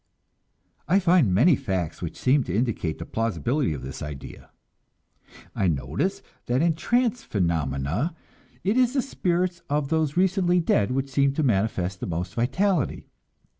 I 0.87 0.97
find 0.97 1.31
many 1.31 1.55
facts 1.55 2.01
which 2.01 2.17
seem 2.17 2.43
to 2.45 2.55
indicate 2.55 2.97
the 2.97 3.05
plausibility 3.05 3.71
of 3.75 3.83
this 3.83 4.01
idea. 4.01 4.49
I 5.55 5.67
notice 5.67 6.23
that 6.47 6.63
in 6.63 6.73
trance 6.73 7.21
phenomena 7.23 8.15
it 8.63 8.77
is 8.77 8.93
the 8.93 9.03
spirits 9.03 9.61
of 9.69 9.89
those 9.89 10.17
recently 10.17 10.59
dead 10.59 10.89
which 10.89 11.09
seem 11.11 11.33
to 11.33 11.43
manifest 11.43 11.99
the 11.99 12.07
most 12.07 12.33
vitality. 12.33 13.09